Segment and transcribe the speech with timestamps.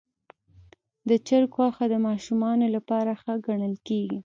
[1.09, 4.19] د چرګ غوښه د ماشومانو لپاره ښه ګڼل کېږي.